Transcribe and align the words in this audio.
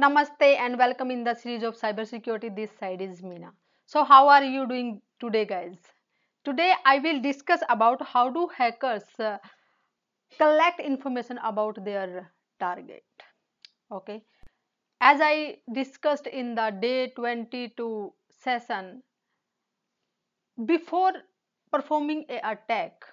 namaste 0.00 0.48
and 0.64 0.78
welcome 0.78 1.10
in 1.10 1.24
the 1.24 1.34
series 1.34 1.62
of 1.62 1.76
cybersecurity. 1.78 2.54
This 2.54 2.70
side 2.78 3.00
is 3.00 3.22
Meena. 3.22 3.50
So 3.86 4.04
how 4.04 4.28
are 4.28 4.44
you 4.44 4.66
doing 4.68 5.00
today 5.20 5.44
guys? 5.44 5.76
Today 6.44 6.72
I 6.84 6.98
will 6.98 7.20
discuss 7.20 7.60
about 7.68 8.02
how 8.06 8.30
do 8.30 8.48
hackers 8.56 9.04
uh, 9.18 9.38
collect 10.38 10.80
information 10.80 11.38
about 11.38 11.84
their 11.84 12.30
target. 12.60 13.04
Okay. 13.90 14.22
As 15.00 15.20
I 15.22 15.58
discussed 15.72 16.26
in 16.28 16.54
the 16.54 16.70
day 16.70 17.08
22 17.16 18.12
session, 18.30 19.02
before 20.66 21.12
performing 21.72 22.26
a 22.28 22.38
attack 22.52 23.04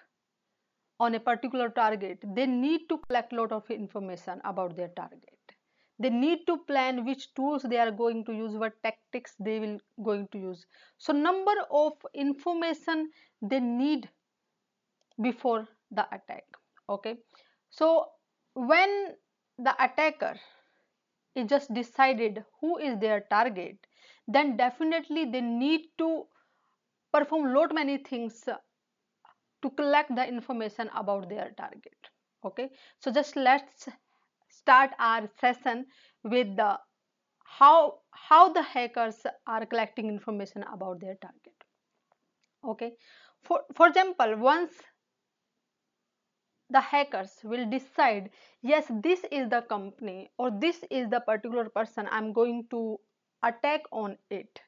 on 0.99 1.13
a 1.13 1.19
particular 1.19 1.69
target, 1.69 2.17
they 2.35 2.47
need 2.47 2.89
to 2.89 2.97
collect 2.97 3.31
lot 3.31 3.51
of 3.51 3.69
information 3.69 4.41
about 4.43 4.75
their 4.75 4.87
target 4.89 5.32
they 5.99 6.09
need 6.09 6.39
to 6.47 6.57
plan 6.67 7.05
which 7.05 7.33
tools 7.35 7.63
they 7.63 7.77
are 7.77 7.91
going 7.91 8.25
to 8.25 8.33
use 8.33 8.55
what 8.55 8.73
tactics 8.83 9.35
they 9.39 9.59
will 9.59 9.77
going 10.03 10.27
to 10.31 10.37
use. 10.37 10.65
So 10.97 11.13
number 11.13 11.53
of 11.71 11.93
information 12.13 13.09
they 13.41 13.59
need 13.59 14.09
before 15.21 15.67
the 15.91 16.05
attack 16.07 16.43
okay? 16.89 17.17
So 17.69 18.07
when 18.53 19.15
the 19.57 19.75
attacker 19.83 20.35
is 21.35 21.47
just 21.47 21.73
decided 21.73 22.43
who 22.59 22.77
is 22.77 22.99
their 22.99 23.21
target 23.29 23.77
then 24.27 24.57
definitely 24.57 25.25
they 25.25 25.41
need 25.41 25.81
to 25.97 26.25
perform 27.11 27.53
lot 27.53 27.73
many 27.73 27.97
things 27.97 28.43
to 29.61 29.69
collect 29.77 30.15
the 30.15 30.27
information 30.27 30.89
about 30.95 31.29
their 31.29 31.51
target 31.57 31.97
okay? 32.43 32.69
So 32.99 33.11
just 33.11 33.35
let's 33.35 33.87
start 34.63 34.91
our 34.99 35.29
session 35.39 35.85
with 36.23 36.55
the 36.57 36.71
how 37.59 37.99
how 38.11 38.51
the 38.53 38.61
hackers 38.61 39.25
are 39.47 39.65
collecting 39.65 40.07
information 40.07 40.63
about 40.73 40.99
their 40.99 41.15
target. 41.15 41.67
Okay? 42.63 42.93
For 43.43 43.61
for 43.75 43.87
example 43.87 44.35
once 44.37 44.73
the 46.69 46.81
hackers 46.81 47.33
will 47.43 47.69
decide 47.69 48.29
yes 48.61 48.85
this 49.03 49.25
is 49.31 49.49
the 49.49 49.61
company 49.63 50.31
or 50.37 50.49
this 50.49 50.83
is 50.89 51.09
the 51.09 51.19
particular 51.19 51.65
person 51.69 52.07
i'm 52.09 52.31
going 52.33 52.65
to 52.71 52.97
attack 53.43 53.81
on 53.91 54.17
it 54.29 54.61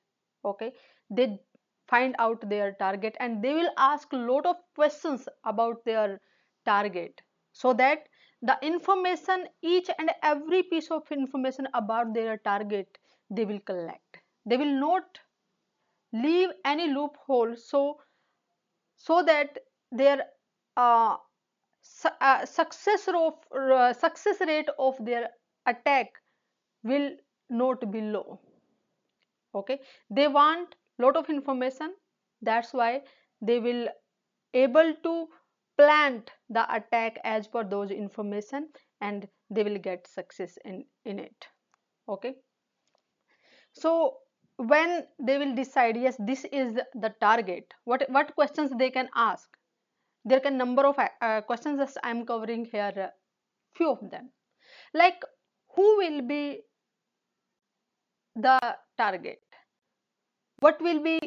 okay? 0.45 0.73
They 1.09 1.39
find 1.87 2.15
out 2.19 2.47
their 2.49 2.73
target 2.73 3.15
and 3.19 3.43
they 3.43 3.53
will 3.53 3.71
ask 3.77 4.11
lot 4.13 4.45
of 4.45 4.57
questions 4.75 5.27
about 5.43 5.83
their 5.85 6.19
target 6.65 7.21
so 7.53 7.73
that 7.73 8.07
the 8.47 8.57
information 8.61 9.45
each 9.61 9.89
and 9.97 10.11
every 10.21 10.63
piece 10.63 10.89
of 10.91 11.11
information 11.11 11.67
about 11.73 12.13
their 12.13 12.37
target 12.37 12.97
they 13.29 13.45
will 13.45 13.59
collect. 13.59 14.19
They 14.45 14.57
will 14.57 14.79
not 14.79 15.19
leave 16.13 16.49
any 16.63 16.87
loophole 16.93 17.55
so 17.55 17.99
so 18.97 19.23
that 19.23 19.57
their 19.91 20.17
uh, 20.77 21.15
su 21.81 22.09
uh, 22.21 22.45
success 22.45 23.07
of 23.07 23.33
uh, 23.63 23.93
success 23.93 24.41
rate 24.51 24.69
of 24.77 25.03
their 25.09 25.29
attack 25.73 26.21
will 26.83 27.09
not 27.49 27.91
be 27.91 28.01
low. 28.01 28.39
Okay? 29.53 29.79
They 30.09 30.27
want 30.27 30.75
lot 30.99 31.17
of 31.17 31.29
information. 31.29 31.93
That's 32.41 32.73
why 32.73 33.01
they 33.41 33.59
will 33.59 33.87
able 34.53 34.93
to 35.03 35.27
plant 35.77 36.31
the 36.49 36.63
attack 36.73 37.19
as 37.23 37.47
per 37.47 37.63
those 37.63 37.91
information 37.91 38.69
and 39.01 39.27
they 39.49 39.63
will 39.63 39.77
get 39.77 40.07
success 40.07 40.57
in 40.65 40.85
in 41.05 41.19
it. 41.19 41.47
Okay? 42.07 42.35
So 43.73 44.17
when 44.57 45.05
they 45.19 45.37
will 45.37 45.53
decide 45.53 45.97
yes 45.97 46.15
this 46.17 46.45
is 46.45 46.75
the 46.93 47.13
target 47.19 47.73
what 47.83 48.05
what 48.09 48.33
questions 48.35 48.71
they 48.77 48.89
can 48.89 49.09
ask? 49.15 49.49
There 50.23 50.39
can 50.39 50.57
number 50.57 50.85
of 50.85 50.97
uh, 50.97 51.41
questions 51.41 51.79
as 51.79 51.97
i 52.03 52.09
am 52.09 52.25
covering 52.25 52.65
here 52.65 52.93
uh, 52.97 53.09
few 53.75 53.91
of 53.91 54.09
them. 54.09 54.31
Like 54.93 55.21
who 55.75 55.97
will 55.97 56.21
be 56.21 56.61
the 58.35 58.59
target? 58.97 59.41
What 60.59 60.81
will 60.81 61.03
be 61.03 61.19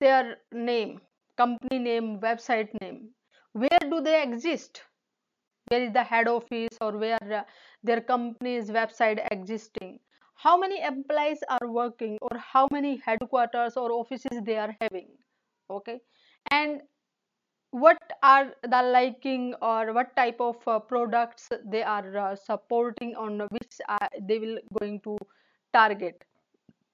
their 0.00 0.36
name? 0.52 1.00
Company 1.36 1.78
name 1.78 2.18
website 2.20 2.68
name 2.80 3.14
where 3.54 3.80
do 3.90 4.00
they 4.00 4.22
exist? 4.22 4.82
Where 5.68 5.82
is 5.82 5.92
the 5.92 6.02
head 6.04 6.28
office 6.28 6.76
or 6.80 6.92
where 6.98 7.18
uh, 7.32 7.42
their 7.82 8.00
company's 8.00 8.70
website 8.70 9.26
existing? 9.30 10.00
How 10.36 10.58
many 10.58 10.82
employees 10.82 11.38
are 11.48 11.68
working 11.68 12.18
or 12.22 12.38
how 12.38 12.68
many 12.72 12.96
headquarters 13.04 13.76
or 13.76 13.92
offices 13.92 14.40
they 14.44 14.58
are 14.58 14.76
having? 14.80 15.08
Okay. 15.70 16.00
And 16.50 16.82
what 17.70 17.98
are 18.22 18.52
the 18.62 18.82
liking 18.82 19.54
or 19.62 19.92
what 19.92 20.14
type 20.16 20.40
of 20.40 20.56
uh, 20.68 20.78
products 20.80 21.50
they 21.66 21.82
are 21.82 22.16
uh, 22.18 22.36
supporting 22.36 23.14
on 23.16 23.40
which 23.50 23.80
uh, 23.88 24.08
they 24.28 24.38
will 24.38 24.58
going 24.78 25.00
to 25.00 25.16
target? 25.72 26.24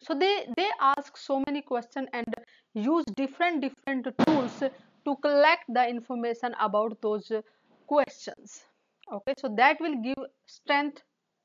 So 0.03 0.15
they 0.15 0.47
they 0.57 0.69
ask 0.81 1.17
so 1.17 1.43
many 1.47 1.63
questions 1.63 2.09
and 2.13 2.35
use 2.75 3.05
different 3.17 3.61
different 3.63 4.09
tools 4.27 4.63
to 5.05 5.17
collect 5.17 5.65
the 5.69 5.89
information 5.89 6.55
about 6.61 7.01
those 7.01 7.33
questions. 7.87 8.65
Okay 9.13 9.35
so 9.39 9.49
that 9.57 9.81
will 9.81 9.97
give 10.03 10.23
strength 10.47 11.03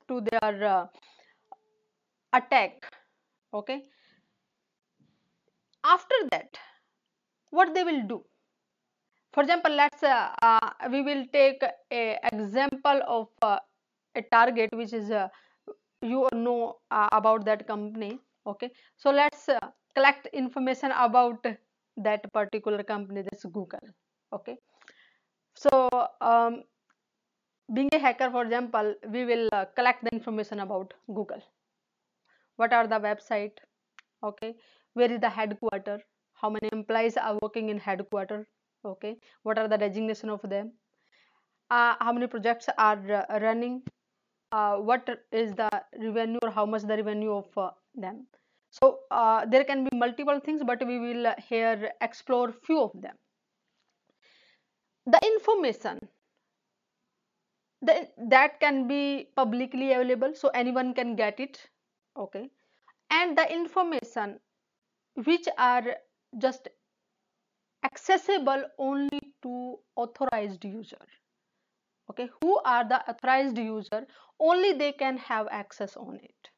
to 0.08 0.22
their 0.22 0.64
uh, 0.64 0.86
attack. 2.34 2.86
Okay? 3.54 3.84
After 5.84 6.16
that 6.32 6.58
what 7.50 7.74
they 7.74 7.84
will 7.84 8.04
do? 8.08 8.24
For 9.34 9.44
example 9.44 9.72
let's 9.72 10.04
uh, 10.04 10.30
uh, 10.42 10.70
we 10.92 11.02
will 11.02 11.26
take 11.32 11.64
a 11.92 12.18
example 12.32 13.02
of 13.08 13.28
uh, 13.42 13.60
a 14.16 14.22
target 14.22 14.70
which 14.74 14.94
is 14.94 15.12
uh, 15.12 15.28
you 16.02 16.28
know 16.34 16.78
uh, 16.92 17.10
about 17.12 17.46
that 17.46 17.68
company. 17.68 18.20
Okay? 18.48 18.72
So 18.98 19.12
let's 19.12 19.50
uh, 19.50 19.60
collect 19.96 20.28
information 20.28 20.92
about 20.92 21.46
that 21.97 22.31
particular 22.33 22.83
company 22.83 23.22
that's 23.22 23.45
google 23.45 23.88
okay? 24.33 24.57
So 25.53 25.89
um, 26.22 26.63
being 27.73 27.89
a 27.94 28.00
hacker 28.00 28.29
for 28.29 28.44
example 28.44 28.95
we 29.09 29.25
will 29.25 29.50
uh, 29.51 29.66
collect 29.75 30.03
the 30.03 30.11
information 30.13 30.59
about 30.59 30.94
google. 31.07 31.41
What 32.57 32.73
are 32.73 32.88
the 32.88 33.00
website 33.00 33.57
okay? 34.23 34.56
Where 34.94 35.11
is 35.11 35.19
the 35.19 35.29
headquarter? 35.29 36.00
How 36.33 36.50
many 36.50 36.69
employees 36.72 37.17
are 37.17 37.38
working 37.41 37.69
in 37.69 37.79
headquarter 37.79 38.47
okay? 38.85 39.16
What 39.44 39.57
are 39.57 39.67
the 39.67 39.77
designation 39.77 40.29
of 40.29 40.41
them? 40.41 40.73
Uh, 41.69 41.95
how 42.00 42.13
many 42.13 42.27
projects 42.27 42.69
are 42.77 43.12
uh, 43.12 43.39
running? 43.39 43.81
Uh, 44.51 44.75
what 44.77 45.09
is 45.31 45.53
the 45.53 45.69
revenue 46.00 46.39
or 46.44 46.51
how 46.51 46.66
much 46.66 46.83
the 46.83 46.95
revenue 46.95 47.33
of 47.33 47.45
uh, 47.57 47.72
them 47.95 48.27
so 48.80 49.00
uh, 49.09 49.46
there 49.46 49.63
can 49.63 49.84
be 49.86 49.97
multiple 49.97 50.40
things 50.40 50.62
but 50.66 50.86
we 50.86 51.00
will 51.00 51.34
here 51.47 51.91
explore 52.02 52.52
few 52.52 52.81
of 52.81 52.91
them. 53.02 53.16
The 55.06 55.19
information 55.24 56.00
the, 57.81 58.08
that 58.30 58.59
can 58.59 58.88
be 58.88 59.30
publicly 59.36 59.94
available 59.94 60.34
so 60.36 60.50
anyone 60.50 60.94
can 60.94 61.16
get 61.16 61.40
it 61.40 61.59
okay? 62.18 62.50
And 63.12 63.38
the 63.38 63.52
information 63.52 64.40
which 65.24 65.47
are 65.57 65.96
just 66.38 66.68
accessible 67.86 68.63
only 68.77 69.22
to 69.44 69.75
authorized 69.95 70.66
user 70.66 71.06
okay? 72.10 72.30
Who 72.42 72.60
are 72.66 72.88
the 72.88 73.10
authorized 73.10 73.57
user 73.57 74.06
only 74.39 74.74
they 74.74 74.92
can 74.92 75.18
have 75.18 75.48
access 75.50 75.95
on 75.95 76.19
it 76.22 76.50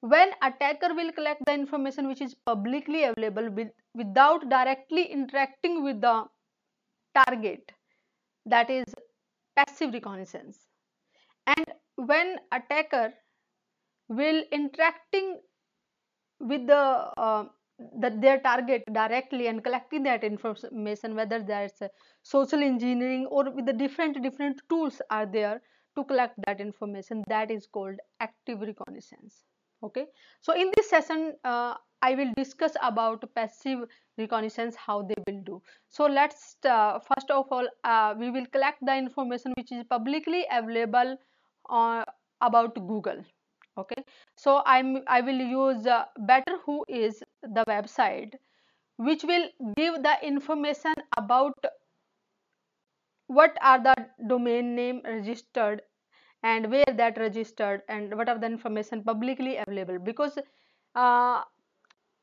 when 0.00 0.30
attacker 0.42 0.94
will 0.94 1.12
collect 1.12 1.42
the 1.46 1.52
information 1.52 2.08
which 2.08 2.20
is 2.20 2.34
publicly 2.46 3.04
available 3.04 3.50
with, 3.50 3.68
without 3.94 4.48
directly 4.48 5.04
interacting 5.04 5.82
with 5.82 6.00
the 6.00 6.24
target 7.14 7.72
that 8.46 8.70
is 8.70 8.84
passive 9.56 9.92
reconnaissance. 9.92 10.66
And 11.46 11.64
when 11.96 12.36
attacker 12.52 13.12
will 14.08 14.42
interacting 14.52 15.40
with 16.40 16.66
the, 16.66 16.74
uh, 16.74 17.44
the 17.98 18.10
their 18.10 18.40
target 18.40 18.82
directly 18.92 19.46
and 19.48 19.62
collecting 19.62 20.02
that 20.02 20.22
information 20.22 21.14
whether 21.14 21.42
that's 21.42 21.82
social 22.22 22.62
engineering 22.62 23.26
or 23.26 23.50
with 23.50 23.64
the 23.64 23.72
different 23.72 24.22
different 24.22 24.60
tools 24.68 25.00
are 25.10 25.24
there 25.24 25.62
to 25.96 26.04
collect 26.04 26.34
that 26.46 26.60
information 26.60 27.24
that 27.28 27.50
is 27.50 27.66
called 27.66 27.96
active 28.20 28.60
reconnaissance 28.60 29.44
okay. 29.82 30.06
So 30.40 30.54
in 30.54 30.70
this 30.76 30.90
session 30.90 31.34
uh, 31.44 31.74
i 32.02 32.14
will 32.14 32.32
discuss 32.36 32.76
about 32.82 33.24
passive 33.34 33.80
reconnaissance 34.18 34.76
how 34.76 35.02
they 35.02 35.14
will 35.26 35.42
do. 35.42 35.62
So 35.88 36.06
let's 36.06 36.56
uh, 36.64 36.98
first 36.98 37.30
of 37.30 37.46
all 37.50 37.68
uh, 37.84 38.14
we 38.18 38.30
will 38.30 38.46
collect 38.46 38.84
the 38.84 38.96
information 38.96 39.52
which 39.56 39.72
is 39.72 39.84
publicly 39.84 40.46
available 40.50 41.16
uh, 41.68 42.04
about 42.40 42.74
google. 42.74 43.24
Okay. 43.78 44.02
So 44.36 44.62
i'm 44.66 45.02
i 45.06 45.20
will 45.20 45.42
use 45.56 45.86
uh, 45.86 46.04
better 46.18 46.56
WHOIS 46.66 47.22
the 47.42 47.64
website 47.68 48.34
which 48.96 49.22
will 49.24 49.48
give 49.76 50.02
the 50.02 50.14
information 50.22 50.94
about 51.16 51.54
what 53.28 53.56
are 53.62 53.82
the 53.82 53.94
domain 54.28 54.74
name 54.74 55.00
registered 55.04 55.80
and 56.42 56.70
where 56.70 56.92
that 56.96 57.18
registered 57.18 57.82
and 57.88 58.16
what 58.16 58.28
are 58.28 58.38
the 58.38 58.46
information 58.46 59.02
publicly 59.02 59.56
available. 59.56 59.98
Because 59.98 60.38
uh, 60.94 61.42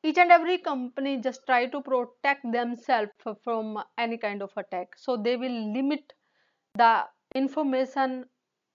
each 0.02 0.18
and 0.18 0.30
every 0.30 0.58
company 0.58 1.18
just 1.18 1.40
try 1.46 1.66
to 1.66 1.80
protect 1.80 2.50
themselves 2.52 3.10
from 3.44 3.82
any 3.96 4.18
kind 4.18 4.42
of 4.42 4.50
attack. 4.56 4.88
So 4.96 5.16
they 5.16 5.36
will 5.36 5.72
limit 5.72 6.12
the 6.74 7.04
information 7.34 8.24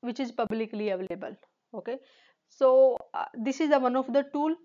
which 0.01 0.19
is 0.19 0.31
publicly 0.31 0.90
available. 0.90 1.36
Okay? 1.74 1.98
So 2.50 2.98
uh, 3.13 3.25
this 3.34 3.60
is 3.60 3.69
the 3.69 3.80
one 3.80 3.96
of 3.96 4.12
the 4.12 4.25
tool 4.34 4.56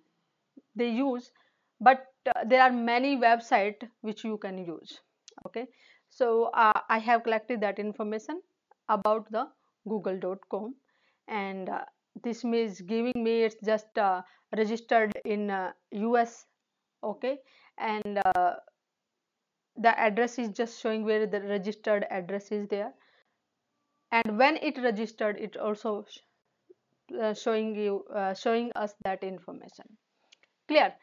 they 0.74 0.90
use 0.90 1.31
but 1.81 2.06
uh, 2.26 2.44
there 2.46 2.62
are 2.62 2.72
many 2.72 3.16
website 3.16 3.88
which 4.00 4.24
you 4.24 4.38
can 4.38 4.58
use. 4.58 5.00
Okay? 5.46 5.66
So 6.10 6.50
uh, 6.54 6.81
i 6.88 6.98
have 6.98 7.22
collected 7.24 7.60
that 7.60 7.78
information 7.78 8.40
about 8.88 9.31
the 9.31 9.46
google.com 9.86 10.75
and 11.28 11.69
uh, 11.69 11.84
this 12.22 12.44
means 12.44 12.80
giving 12.80 13.12
me 13.22 13.42
it's 13.44 13.56
just 13.64 13.96
uh, 13.98 14.22
registered 14.56 15.12
in 15.25 15.50
us 15.50 16.46
uh, 17.02 17.06
okay? 17.08 17.38
And 17.78 18.20
uh, 18.36 18.54
the 19.76 19.98
address 19.98 20.38
is 20.38 20.50
just 20.50 20.78
showing 20.78 21.04
where 21.04 21.26
the 21.26 21.40
registered 21.40 22.04
address 22.10 22.52
is 22.52 22.69
there. 22.69 22.92
And 24.12 24.36
when 24.36 24.58
it 24.58 24.76
registered 24.76 25.38
it 25.38 25.56
also 25.56 26.04
uh, 27.20 27.34
showing 27.34 27.74
you 27.76 28.04
showing 28.34 28.72
us 28.74 28.94
that 29.04 29.22
information. 29.22 29.98
Clear? 30.69 30.94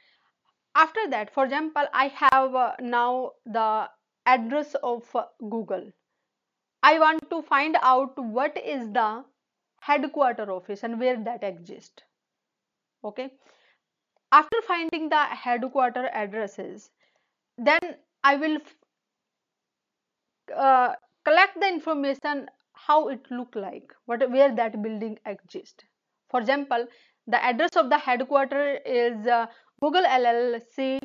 After 0.76 1.08
that 1.10 1.34
for 1.34 1.46
example 1.46 1.86
i 1.94 2.08
have 2.10 2.54
now 2.82 3.32
the 3.46 3.90
address 4.26 4.76
of 4.84 5.16
google 5.50 5.92
I 6.88 7.00
want 7.00 7.30
to 7.32 7.42
find 7.42 7.78
out 7.82 8.18
what 8.18 8.58
is 8.64 8.92
the 8.92 9.26
headquarter 9.82 10.52
office 10.52 10.84
and 10.84 11.00
where 11.00 11.18
that 11.24 11.44
exists. 11.44 12.04
Okay. 13.04 13.30
After 14.32 14.62
finding 14.68 15.10
the 15.10 15.24
headquarter 15.24 16.10
addresses, 16.14 16.92
then 17.58 17.80
I 18.24 18.36
will 18.36 18.58
uh, 20.56 20.94
collect 21.24 21.60
the 21.60 21.68
information 21.68 22.50
how 22.74 23.08
it 23.10 23.32
look 23.32 23.56
like, 23.56 23.92
what 24.06 24.30
where 24.30 24.54
that 24.56 24.82
building 24.84 25.18
exists. 25.26 25.84
For 26.30 26.40
example, 26.40 26.86
the 27.26 27.44
address 27.44 27.76
of 27.76 27.90
the 27.90 27.98
headquarter 27.98 28.76
is 28.86 29.26
uh, 29.26 29.48
Google 29.82 30.04
LLC 30.04 31.00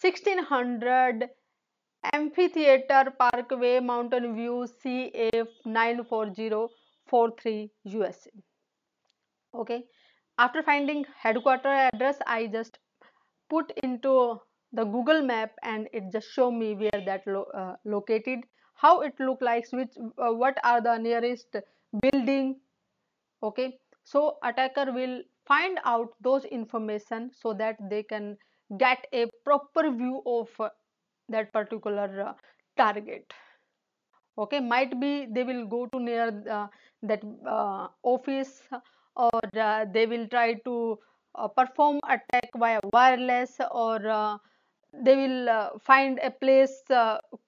1600 0.00 1.28
Amphitheater 2.12 3.12
Parkway, 3.18 3.80
Mountain 3.80 4.34
View, 4.34 4.66
CF 4.84 5.48
94043 5.64 7.70
USA. 7.84 8.30
Okay. 9.54 9.84
After 10.38 10.62
finding 10.62 11.04
headquarter 11.18 11.68
address, 11.68 12.18
I 12.26 12.46
just 12.46 12.78
put 13.48 13.72
into 13.82 14.40
the 14.72 14.84
Google 14.84 15.22
map 15.22 15.52
and 15.62 15.88
it 15.92 16.04
just 16.12 16.30
show 16.32 16.50
me 16.50 16.74
where 16.74 17.02
that 17.06 17.26
lo 17.26 17.44
uh, 17.54 17.76
located, 17.84 18.40
how 18.74 19.00
it 19.00 19.14
look 19.18 19.40
like, 19.40 19.64
which 19.72 19.94
uh, 20.18 20.32
what 20.32 20.58
are 20.64 20.80
the 20.80 20.98
nearest 20.98 21.56
building. 22.00 22.60
Okay. 23.42 23.78
So 24.04 24.36
attacker 24.44 24.92
will 24.92 25.22
find 25.46 25.78
out 25.84 26.12
those 26.20 26.44
information 26.44 27.30
so 27.32 27.54
that 27.54 27.76
they 27.90 28.02
can 28.02 28.36
get 28.78 29.06
a 29.12 29.26
proper 29.44 29.90
view 29.90 30.22
of 30.26 30.48
that 31.28 31.52
particular 31.52 32.28
uh, 32.28 32.32
target. 32.76 33.32
Okay 34.38 34.60
might 34.60 35.00
be 35.00 35.26
they 35.26 35.44
will 35.44 35.66
go 35.66 35.86
to 35.86 35.98
near 35.98 36.28
uh, 36.50 36.66
that 37.02 37.22
uh, 37.48 37.88
office 38.02 38.62
or 39.16 39.40
uh, 39.58 39.86
they 39.92 40.06
will 40.06 40.26
try 40.28 40.54
to 40.54 40.98
uh, 41.34 41.48
perform 41.48 42.00
attack 42.04 42.50
via 42.56 42.80
wireless 42.92 43.58
or 43.70 44.06
uh, 44.06 44.36
they 44.92 45.16
will 45.16 45.70
find 45.82 46.18
a 46.22 46.30
place 46.30 46.82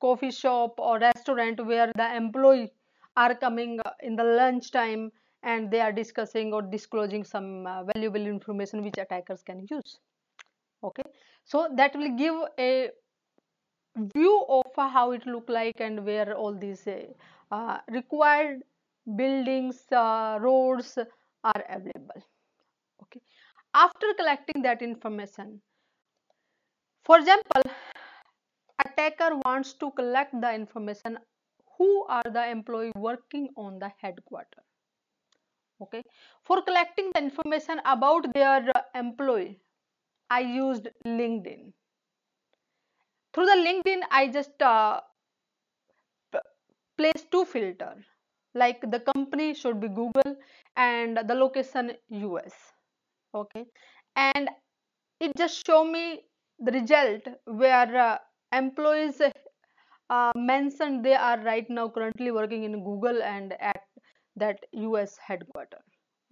coffee 0.01 0.31
shop 0.31 0.75
or 0.79 0.99
restaurant 0.99 1.65
where 1.67 1.93
the 1.95 2.17
employee 2.17 2.71
are 3.17 3.35
coming 3.35 3.79
in 4.03 4.17
the 4.17 4.25
lunch 4.25 4.71
time 4.71 5.11
and 5.43 5.71
they 5.71 5.81
are 5.81 5.93
discussing 5.93 6.53
or 6.53 6.63
disclosing 6.63 7.25
some 7.25 7.65
valuable 7.95 8.27
information 8.27 8.83
which 8.83 8.99
attackers 8.99 9.43
can 9.43 9.67
use. 9.71 9.99
Okay 10.83 11.03
so 11.45 11.69
that 11.77 11.95
will 11.97 12.17
give 12.17 12.35
a 12.59 12.91
view 13.97 14.45
of 14.49 14.67
how 14.77 15.13
it 15.13 15.27
look 15.27 15.49
like 15.49 15.81
and 15.81 16.05
where 16.05 16.35
all 16.35 16.55
these 16.55 16.87
uh, 17.51 17.79
required 17.91 18.63
buildings 19.17 19.85
uh, 19.93 20.39
roads 20.41 20.99
are 21.45 21.65
available. 21.69 22.23
Okay. 23.03 23.21
After 23.75 24.07
collecting 24.17 24.63
that 24.63 24.83
information 24.83 25.61
for 27.05 27.19
example 27.19 27.63
attacker 28.85 29.37
wants 29.45 29.73
to 29.75 29.91
collect 29.93 30.39
the 30.41 30.53
information 30.55 31.19
who 31.77 32.05
are 32.09 32.31
the 32.33 32.49
employee 32.49 32.93
working 32.97 33.49
on 33.57 33.79
the 33.79 33.91
headquarter? 34.01 34.63
Okay. 35.81 36.03
For 36.45 36.61
collecting 36.63 37.11
the 37.15 37.23
information 37.23 37.81
about 37.85 38.27
their 38.35 38.71
employee 38.95 39.61
i 40.31 40.41
used 40.41 40.89
linkedin 41.07 41.73
through 43.39 43.47
the 43.47 43.59
linkedin 43.67 44.01
i 44.11 44.27
just 44.27 44.63
uh, 44.63 45.01
place 46.99 47.25
two 47.31 47.45
filter. 47.45 47.95
Like 48.55 48.81
the 48.91 49.01
company 49.01 49.55
should 49.55 49.81
be 49.81 49.89
google 49.89 50.35
and 50.77 51.19
the 51.29 51.35
location 51.35 51.93
us 52.11 52.55
okay? 53.35 53.65
And 54.17 54.51
it 55.21 55.33
just 55.37 55.65
show 55.67 55.85
me 55.85 56.23
the 56.59 56.73
result 56.73 57.29
where 57.45 57.97
uh, 57.97 58.19
employees 58.53 59.21
uh, 60.11 60.33
mentioned 60.35 61.05
they 61.05 61.15
are 61.15 61.39
right 61.41 61.69
now 61.71 61.89
currently 61.89 62.33
working 62.33 62.65
in 62.65 62.83
google 62.83 63.23
and 63.23 63.53
at 63.61 63.83
that 64.35 64.59
us 64.75 65.17
headquarter 65.19 65.79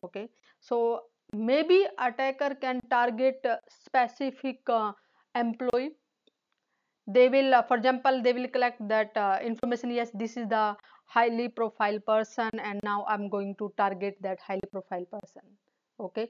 okay? 0.03 0.29
So 0.61 1.03
maybe 1.33 1.87
attacker 1.99 2.55
can 2.55 2.81
target 2.91 3.47
specific 3.69 4.61
uh, 4.69 4.93
employee 5.37 5.91
they 7.07 7.29
will 7.29 7.55
uh, 7.55 7.63
for 7.63 7.77
example 7.77 8.23
they 8.23 8.33
will 8.33 8.49
collect 8.49 8.87
that 8.89 9.17
uh, 9.17 9.39
information 9.43 9.91
yes 9.91 10.11
this 10.15 10.37
is 10.37 10.49
the 10.49 10.77
highly 11.07 11.49
profile 11.49 11.99
person 12.01 12.51
and 12.59 12.81
now 12.83 13.05
i'm 13.09 13.29
going 13.29 13.55
to 13.57 13.73
target 13.77 14.17
that 14.21 14.39
highly 14.41 14.69
profile 14.73 15.05
person. 15.05 15.43
Okay? 16.01 16.29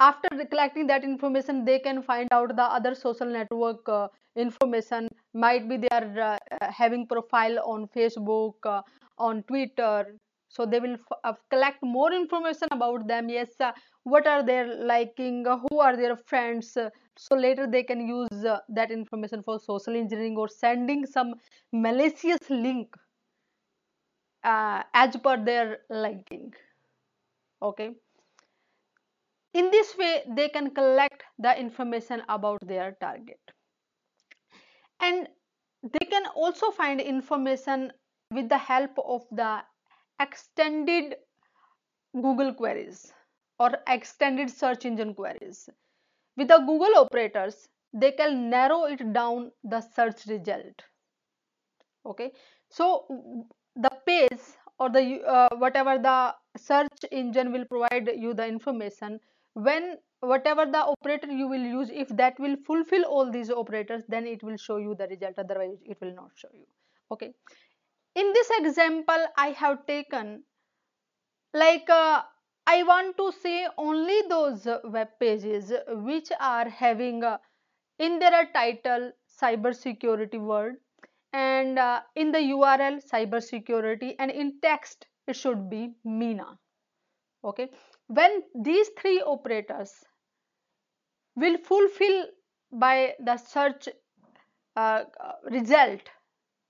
After 0.00 0.28
collecting 0.50 0.86
that 0.86 1.04
information 1.04 1.64
they 1.64 1.78
can 1.78 2.02
find 2.02 2.28
out 2.32 2.56
the 2.56 2.62
other 2.62 2.94
social 2.94 3.26
network 3.26 3.88
uh, 3.88 4.08
information. 4.36 5.08
Might 5.32 5.68
be 5.68 5.76
they 5.76 5.88
are 5.92 6.20
uh, 6.20 6.38
having 6.70 7.06
profile 7.06 7.58
on 7.64 7.88
facebook 7.88 8.54
uh, 8.64 8.82
on 9.18 9.42
twitter 9.44 10.16
so 10.54 10.64
they 10.64 10.78
will 10.78 10.96
collect 11.50 11.78
more 11.82 12.12
information 12.12 12.68
about 12.70 13.06
them. 13.08 13.28
Yes 13.28 13.50
what 14.04 14.26
are 14.26 14.42
their 14.42 14.66
liking? 14.84 15.44
Who 15.44 15.80
are 15.80 15.96
their 15.96 16.16
friends? 16.16 16.76
So 17.16 17.34
later 17.34 17.66
they 17.66 17.82
can 17.82 18.06
use 18.06 18.44
uh, 18.44 18.58
that 18.68 18.90
information 18.90 19.42
for 19.42 19.58
social 19.58 19.96
engineering 19.96 20.36
or 20.36 20.48
sending 20.48 21.06
some 21.06 21.34
malicious 21.72 22.50
link 22.50 22.94
uh, 24.44 24.82
as 24.92 25.16
per 25.16 25.42
their 25.42 25.78
liking. 25.88 26.52
Okay? 27.62 27.90
In 29.54 29.70
this 29.70 29.96
way 29.96 30.22
they 30.28 30.48
can 30.48 30.70
collect 30.74 31.22
the 31.38 31.58
information 31.58 32.22
about 32.28 32.58
their 32.66 32.96
target. 33.00 33.40
And 35.00 35.28
they 35.82 36.06
can 36.06 36.26
also 36.34 36.70
find 36.70 37.00
information 37.00 37.92
with 38.30 38.48
the 38.48 38.58
help 38.58 38.98
of 38.98 39.22
the 39.30 39.62
extended 40.20 41.16
google 42.14 42.54
queries 42.54 43.12
or 43.58 43.70
extended 43.88 44.50
search 44.50 44.84
engine 44.84 45.14
queries. 45.14 45.68
With 46.36 46.48
the 46.48 46.58
Google 46.58 46.96
operators, 46.96 47.68
they 47.92 48.12
can 48.12 48.50
narrow 48.50 48.84
it 48.84 49.12
down 49.12 49.52
the 49.62 49.80
search 49.80 50.26
result. 50.26 50.82
Okay, 52.06 52.32
so 52.68 53.06
the 53.76 53.90
page 54.06 54.40
or 54.78 54.90
the 54.90 55.22
uh, 55.22 55.48
whatever 55.56 55.98
the 55.98 56.34
search 56.56 57.04
engine 57.12 57.52
will 57.52 57.64
provide 57.64 58.10
you 58.16 58.34
the 58.34 58.46
information 58.46 59.20
when 59.54 59.96
whatever 60.20 60.66
the 60.66 60.78
operator 60.78 61.30
you 61.30 61.46
will 61.46 61.62
use 61.62 61.90
if 61.92 62.08
that 62.08 62.38
will 62.40 62.56
fulfill 62.66 63.04
all 63.04 63.30
these 63.30 63.50
operators 63.50 64.02
then 64.08 64.26
it 64.26 64.42
will 64.42 64.56
show 64.56 64.78
you 64.78 64.94
the 64.96 65.06
result 65.06 65.38
otherwise 65.38 65.78
it 65.84 65.96
will 66.00 66.14
not 66.14 66.30
show 66.34 66.48
you. 66.52 66.66
Okay 67.12 67.32
in 68.14 68.32
this 68.32 68.50
example 68.60 69.26
i 69.36 69.48
have 69.50 69.86
taken 69.86 70.42
like 71.54 71.88
uh, 71.88 72.22
I 72.66 72.82
want 72.82 73.16
to 73.18 73.30
see 73.32 73.66
only 73.76 74.22
those 74.28 74.66
web 74.84 75.08
pages 75.20 75.72
which 75.88 76.30
are 76.40 76.68
having 76.68 77.22
uh, 77.22 77.38
in 77.98 78.18
their 78.18 78.46
title 78.54 79.12
cybersecurity 79.40 80.40
word 80.40 80.76
and 81.32 81.78
uh, 81.78 82.00
in 82.16 82.32
the 82.32 82.38
URL 82.38 83.02
cybersecurity 83.06 84.14
and 84.18 84.30
in 84.30 84.60
text 84.62 85.06
it 85.26 85.36
should 85.36 85.68
be 85.68 85.94
Mina. 86.04 86.58
Okay, 87.44 87.70
when 88.06 88.42
these 88.54 88.88
three 88.98 89.20
operators 89.20 89.92
will 91.36 91.58
fulfill 91.58 92.26
by 92.72 93.14
the 93.20 93.36
search 93.36 93.88
uh, 94.76 95.04
result 95.50 96.00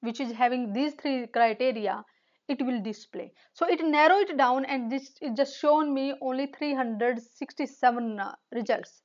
which 0.05 0.21
is 0.21 0.33
having 0.33 0.73
these 0.73 0.95
three 0.95 1.27
criteria 1.27 2.05
it 2.49 2.61
will 2.65 2.83
display. 2.83 3.33
So 3.55 3.67
it 3.67 3.83
narrow 3.83 4.17
it 4.17 4.37
down 4.37 4.65
and 4.67 4.93
this 4.93 5.17
is 5.23 5.33
just 5.35 5.59
shown 5.59 5.95
me 5.95 6.15
only 6.21 6.47
367 6.47 8.21
uh, 8.21 8.35
results. 8.53 9.03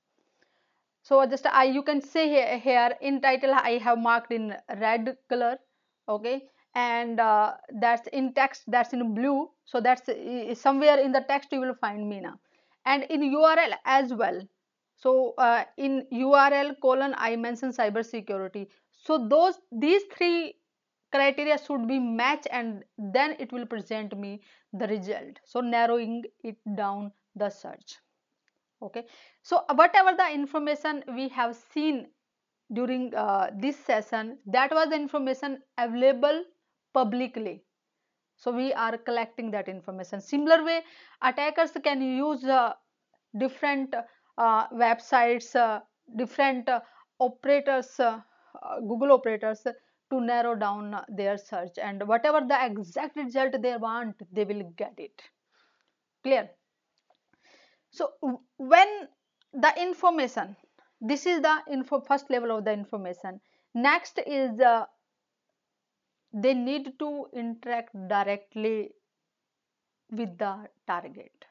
So 1.03 1.25
just 1.25 1.46
i 1.46 1.63
you 1.63 1.82
can 1.84 2.01
see 2.01 2.27
here, 2.27 2.58
here 2.58 2.96
in 3.01 3.22
title 3.22 3.53
i 3.53 3.77
have 3.77 3.98
marked 3.98 4.32
in 4.32 4.53
red 4.79 5.15
color 5.29 5.58
okay? 6.08 6.44
And 6.75 7.20
uh, 7.20 7.53
that's 7.82 8.08
in 8.10 8.34
text 8.34 8.63
that's 8.68 8.94
in 8.94 9.15
blue. 9.15 9.50
So 9.65 9.79
that's 9.82 10.08
uh, 10.08 10.53
somewhere 10.53 11.00
in 11.00 11.12
the 11.12 11.22
text 11.27 11.51
you 11.51 11.62
will 11.62 11.75
find 11.75 12.08
mina 12.10 12.34
and 12.86 13.03
in 13.03 13.22
url 13.22 13.74
as 13.86 14.13
well. 14.13 14.41
So 14.98 15.34
uh, 15.38 15.63
in 15.77 16.06
url 16.12 16.75
colon 16.82 17.15
i 17.18 17.36
mentioned 17.38 17.74
cyber 17.74 18.06
security 18.06 18.68
so 19.01 19.18
those 19.29 19.60
these 19.72 20.03
three 20.15 20.56
criteria 21.12 21.58
should 21.58 21.88
be 21.88 22.00
matched 22.00 22.48
and 22.51 22.84
then 22.98 23.36
it 23.39 23.51
will 23.51 23.66
present 23.66 24.18
me 24.18 24.42
the 24.74 24.88
result. 24.88 25.39
So 25.44 25.62
narrowing 25.62 26.24
it 26.44 26.58
down 26.75 27.12
the 27.36 27.50
search. 27.50 27.98
Okay. 28.82 29.06
So 29.42 29.63
whatever 29.75 30.16
the 30.16 30.32
information 30.34 31.04
we 31.16 31.28
have 31.30 31.56
seen 31.74 32.08
during 32.72 33.13
uh, 33.16 33.50
this 33.58 33.78
session 33.78 34.38
that 34.46 34.72
was 34.72 34.89
the 34.89 34.96
information 34.96 35.62
available 35.78 36.44
publicly. 36.94 37.63
So 38.38 38.51
we 38.51 38.72
are 38.74 38.98
collecting 38.98 39.51
that 39.51 39.68
information. 39.68 40.22
Similar 40.22 40.63
way 40.63 40.82
attackers 41.22 41.72
can 41.84 42.01
use 42.01 42.44
uh, 42.46 42.74
different 43.38 43.94
uh, 44.38 44.68
websites 44.70 45.56
uh, 45.56 45.82
different 46.16 46.70
uh, 46.70 46.80
operators 47.20 48.00
uh, 48.00 48.20
google 48.88 49.12
operators 49.12 49.68
to 50.12 50.22
narrow 50.22 50.56
down 50.56 50.96
their 51.10 51.38
search 51.38 51.78
and 51.82 52.08
whatever 52.08 52.42
the 52.48 52.66
exact 52.66 53.16
result 53.16 53.62
they 53.62 53.78
want 53.78 54.16
they 54.32 54.44
will 54.44 54.63
get 54.75 54.94
it. 54.98 55.22
Clear? 56.24 56.50
So 57.92 58.13
when 58.58 59.08
the 59.54 59.74
information 59.82 60.56
this 61.01 61.25
is 61.25 61.42
the 61.42 61.60
info 61.72 62.01
first 62.01 62.30
level 62.30 62.58
of 62.58 62.66
the 62.66 62.74
information. 62.74 63.39
Next 63.74 64.20
is 64.25 64.58
the 64.58 64.88
they 66.34 66.54
need 66.54 67.00
to 67.00 67.28
interact 67.34 67.96
directly 68.08 68.92
with 70.12 70.38
the 70.38 70.68
target 70.86 71.46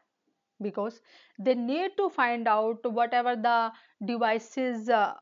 because 0.61 1.00
they 1.38 1.55
need 1.55 1.97
to 1.97 2.09
find 2.11 2.47
out 2.47 2.79
whatever 2.93 3.35
the 3.35 3.73
devices 4.05 4.88
uh, 4.88 5.15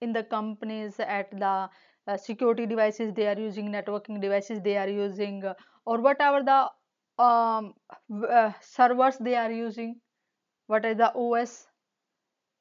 in 0.00 0.12
the 0.12 0.22
companies 0.22 1.00
at 1.00 1.30
the 1.30 1.68
uh, 2.06 2.16
security 2.16 2.66
devices 2.66 3.12
they 3.14 3.26
are 3.26 3.38
using 3.38 3.70
networking 3.70 4.20
devices 4.20 4.60
they 4.62 4.76
are 4.76 4.88
using 4.88 5.44
uh, 5.44 5.54
or 5.86 6.00
whatever 6.00 6.42
the 6.42 7.22
um, 7.22 7.74
uh, 8.28 8.52
servers 8.60 9.16
they 9.18 9.34
are 9.34 9.50
using? 9.50 9.96
What 10.66 10.84
is 10.84 10.96
the 10.96 11.12
os 11.14 11.66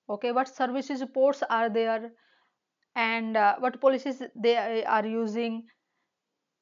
okay 0.09 0.31
what 0.31 0.47
services 0.47 1.03
ports 1.13 1.43
are 1.49 1.69
there? 1.69 2.11
And 2.95 3.37
uh, 3.37 3.55
what 3.59 3.79
policies 3.79 4.21
they 4.35 4.83
are 4.83 5.05
using? 5.05 5.63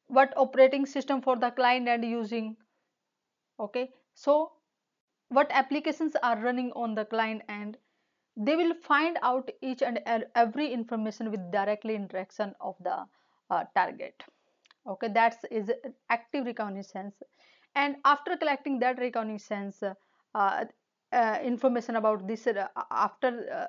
What 0.08 0.34
operating 0.38 0.86
system 0.86 1.22
for 1.22 1.38
the 1.38 1.52
client 1.52 1.88
and 1.88 2.04
using? 2.04 2.56
Okay 3.60 3.90
so 4.14 4.52
what 5.30 5.52
applications 5.52 6.16
are 6.24 6.38
running 6.42 6.72
on 6.76 6.96
the 6.96 7.06
client 7.06 7.42
end 7.50 7.78
they 8.38 8.56
will 8.56 8.74
find 8.84 9.18
out 9.24 9.50
each 9.62 9.82
and 9.82 10.00
every 10.36 10.72
information 10.72 11.32
with 11.32 11.52
directly 11.52 11.96
interaction 11.96 12.54
of 12.62 12.76
the 12.84 13.04
uh, 13.50 13.64
target. 13.76 14.24
Okay 14.88 15.08
that 15.10 15.38
is 15.52 15.72
active 16.10 16.46
reconnaissance. 16.46 17.16
And 17.76 17.96
after 18.06 18.38
collecting 18.38 18.80
that 18.80 19.00
reconnaissance 19.00 19.84
uh, 20.36 20.66
uh, 21.14 21.40
information 21.44 21.96
about 21.96 22.28
this 22.28 22.48
uh, 22.48 22.68
after 22.92 23.68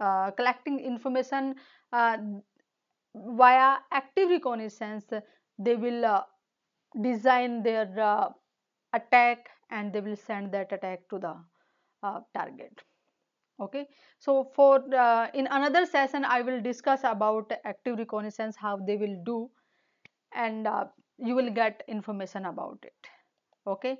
uh, 0.00 0.04
uh, 0.04 0.30
collecting 0.32 0.80
information 0.80 1.54
via 1.92 3.78
active 3.92 4.28
reconnaissance 4.28 5.04
they 5.58 5.76
will 5.76 6.24
design 7.00 7.62
their 7.62 8.34
attack 8.92 9.48
and 9.70 9.92
they 9.92 10.00
will 10.00 10.16
send 10.16 10.52
that 10.52 10.72
attack 10.72 11.00
to 11.08 11.18
the 11.18 11.34
target 12.34 12.82
okay. 13.60 13.86
So 14.18 14.50
for 14.54 14.82
uh, 14.94 15.28
in 15.34 15.46
another 15.50 15.86
session 15.86 16.24
i 16.24 16.42
will 16.42 16.60
discuss 16.60 17.00
about 17.04 17.52
active 17.64 17.98
reconnaissance 17.98 18.56
how 18.56 18.76
they 18.76 18.96
will 18.96 19.16
do 19.24 19.50
and 20.34 20.66
uh, 20.66 20.84
you 21.18 21.34
will 21.34 21.50
get 21.50 21.82
information 21.88 22.46
about 22.46 22.78
it. 22.82 23.10
Okay. 23.66 23.98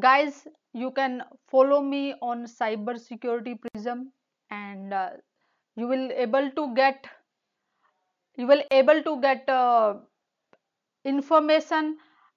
Guys 0.00 0.46
you 0.72 0.90
can 0.90 1.22
follow 1.48 1.80
me 1.80 2.14
on 2.20 2.46
cyber 2.46 2.98
security 2.98 3.54
prism 3.54 4.12
and 4.50 4.92
uh, 4.92 5.10
you 5.76 5.86
will 5.86 6.10
able 6.12 6.50
to 6.50 6.74
get 6.74 7.06
you 8.36 8.46
will 8.46 8.62
able 8.70 9.02
to 9.02 9.20
get 9.20 9.48
uh, 9.48 9.94
information 11.04 11.96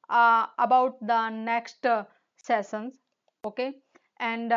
uh, 0.09 0.45
about 0.59 1.00
the 1.01 1.29
next 1.29 1.86
uh, 1.86 2.03
sessions. 2.38 2.95
Okay. 3.43 3.74
And 4.19 4.53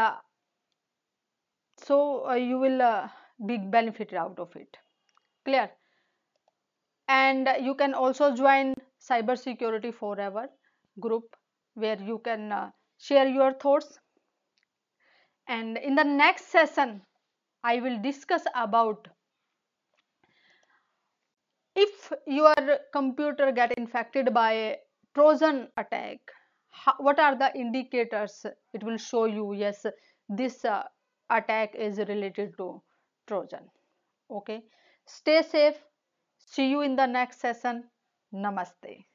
so 1.90 2.24
uh, 2.30 2.34
you 2.34 2.56
will 2.56 2.80
uh, 2.80 3.08
be 3.46 3.58
benefited 3.58 4.14
out 4.14 4.38
of 4.38 4.54
it. 4.54 4.76
Clear? 5.44 5.70
And 7.08 7.48
you 7.60 7.74
can 7.74 7.94
also 7.94 8.34
join 8.36 8.74
cyber 9.10 9.36
security 9.36 9.90
forever 9.90 10.48
group 11.00 11.24
where 11.74 12.00
you 12.00 12.20
can 12.24 12.52
uh, 12.52 12.70
share 12.98 13.26
your 13.26 13.52
thoughts. 13.54 13.98
And 15.48 15.78
in 15.78 15.96
the 15.96 16.04
next 16.04 16.52
session 16.52 17.00
i 17.62 17.78
will 17.84 17.96
discuss 18.02 18.44
about 18.54 19.08
if 21.76 22.12
your 22.26 22.54
computer 22.92 23.50
get 23.52 23.74
infected 23.76 24.32
by 24.32 24.52
a 24.52 24.76
trojan 25.14 25.58
attack 25.76 26.32
how, 26.70 26.94
what 27.00 27.18
are 27.18 27.36
the 27.36 27.50
indicators 27.54 28.46
it 28.72 28.82
will 28.82 28.96
show 28.96 29.24
you? 29.26 29.52
Yes 29.52 29.84
this 30.28 30.64
uh, 30.64 30.84
attack 31.30 31.74
is 31.74 31.98
related 31.98 32.56
to 32.58 32.82
Trojan. 33.26 33.70
Okay. 34.30 34.62
Stay 35.06 35.42
safe. 35.42 35.76
See 36.38 36.70
you 36.70 36.82
in 36.82 36.96
the 36.96 37.06
next 37.06 37.40
session. 37.40 37.84
Namaste. 38.34 39.06